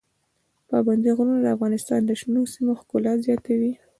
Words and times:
پابندي 0.69 1.09
غرونه 1.17 1.39
د 1.41 1.47
افغانستان 1.55 2.01
د 2.05 2.11
شنو 2.21 2.41
سیمو 2.53 2.73
ښکلا 2.79 3.13
زیاتوي. 3.25 3.71